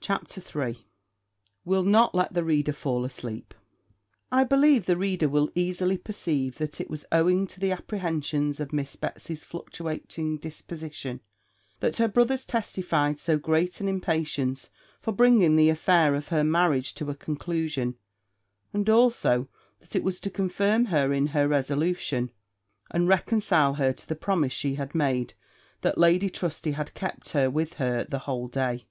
[0.00, 0.84] CHAPTER III
[1.64, 3.54] Will not let the reader fall asleep
[4.32, 8.72] I believe the reader will easily perceive, that it was owing to the apprehensions of
[8.72, 11.20] Miss Betsy's fluctuating disposition,
[11.78, 14.70] that her brothers testified so great an impatience
[15.00, 17.96] for bringing the affair of her marriage to a conclusion;
[18.74, 19.48] and also,
[19.78, 22.32] that it was to confirm her in her resolution,
[22.90, 25.34] and reconcile her to the promise she had made,
[25.82, 28.84] that Lady Trusty had kept her with her that whole day.